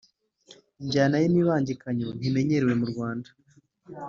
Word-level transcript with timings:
Injyana 0.81 1.15
y’imibangikanyo 1.21 2.07
ntimenyerewe 2.17 2.73
mu 2.81 2.85
Rwanda 2.91 3.29